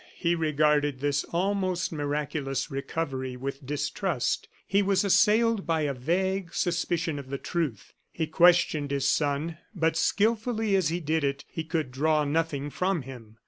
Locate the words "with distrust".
3.37-4.47